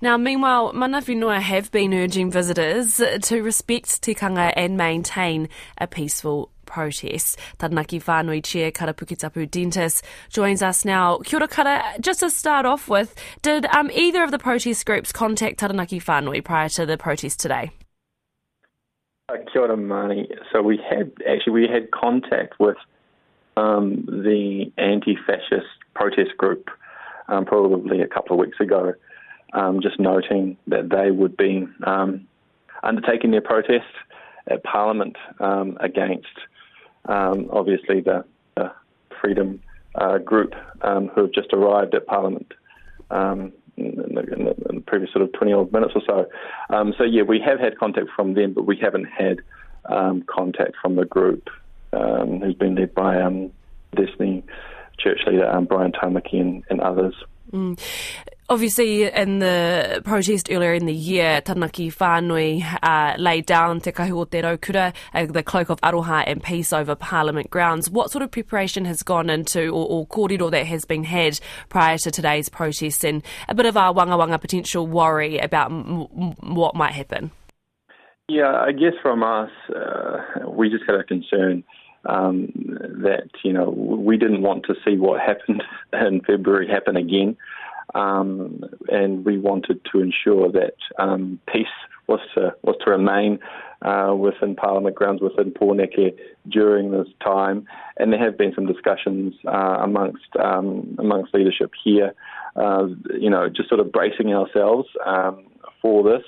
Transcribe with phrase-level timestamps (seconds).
[0.00, 6.52] Now, meanwhile, Mana Whenua have been urging visitors to respect tikanga and maintain a peaceful
[6.66, 7.36] protest.
[7.58, 11.18] Taranaki Whanui Chair Kara Puketapu Dentice joins us now.
[11.24, 15.10] Kia ora Kara, just to start off with, did um, either of the protest groups
[15.10, 17.72] contact Taranaki Whanui prior to the protest today?
[19.28, 20.28] Uh, kia ora, Mani.
[20.52, 22.76] So we had, actually, we had contact with
[23.56, 26.70] um, the anti-fascist protest group
[27.26, 28.94] um, probably a couple of weeks ago
[29.52, 32.26] um, just noting that they would be um,
[32.82, 33.86] undertaking their protest
[34.48, 36.26] at Parliament um, against,
[37.06, 38.24] um, obviously, the,
[38.56, 38.72] the
[39.20, 39.60] Freedom
[39.94, 42.52] uh, group um, who have just arrived at Parliament.
[43.10, 46.26] Um, in the, in, the, in the, previous sort of 20 odd minutes or so.
[46.98, 49.38] so, yeah, we have had contact from them, but we haven't had
[50.26, 51.48] contact from the group
[51.92, 53.14] who's been led by
[53.94, 54.42] Destiny
[54.98, 57.14] Church leader Brian Tamaki and, and others.
[57.52, 57.78] Mm.
[58.50, 64.20] Obviously, in the protest earlier in the year, Taranaki Whanui uh, laid down Te Kahu
[64.20, 67.90] o Te Raukura, uh, the cloak of aroha and peace over Parliament grounds.
[67.90, 71.38] What sort of preparation has gone into, or, or kōrero that has been had
[71.68, 76.08] prior to today's protests, and a bit of a wanga wanga potential worry about m-
[76.18, 77.30] m- what might happen?
[78.28, 81.64] Yeah, I guess from us, uh, we just had a concern
[82.06, 82.50] um,
[83.02, 87.36] that, you know, we didn't want to see what happened in February happen again.
[87.94, 91.66] Um, and we wanted to ensure that um, peace
[92.06, 93.38] was to was to remain
[93.82, 96.16] uh, within Parliament grounds within Pōneke
[96.48, 97.66] during this time,
[97.96, 102.14] and there have been some discussions uh, amongst um, amongst leadership here,
[102.56, 102.86] uh,
[103.18, 105.46] you know, just sort of bracing ourselves um,
[105.80, 106.24] for this,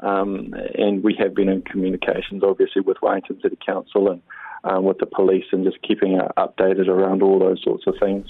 [0.00, 4.22] um, and we have been in communications, obviously, with Wellington City Council and
[4.64, 8.26] uh, with the police, and just keeping updated around all those sorts of things.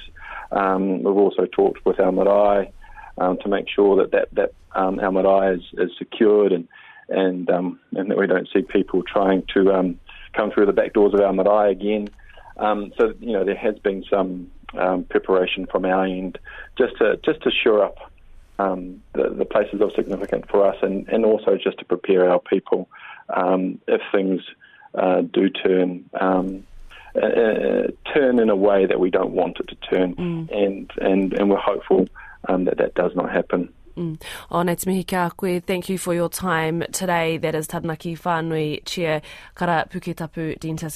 [0.52, 2.72] Um, we've also talked with our marae
[3.18, 6.68] um, to make sure that that, that um, our marae is, is secured and
[7.08, 9.98] and um, and that we don't see people trying to um,
[10.34, 12.08] come through the back doors of our marae again.
[12.56, 16.38] Um, so you know there has been some um, preparation from our end
[16.78, 17.98] just to just to shore up
[18.58, 22.38] um, the, the places of significance for us and, and also just to prepare our
[22.38, 22.88] people
[23.34, 24.42] um, if things
[24.94, 26.64] uh, do turn um,
[27.16, 30.48] uh, turn in a way that we don't want it mm.
[30.50, 32.08] and, and, and we're hopeful
[32.48, 33.72] um, that that does not happen.
[33.96, 34.20] Mm.
[34.50, 37.36] O Nate Mihika koe, thank you for your time today.
[37.36, 39.20] That is Taranaki Whanui Chair
[39.54, 40.90] Kara Puketapu Dentice.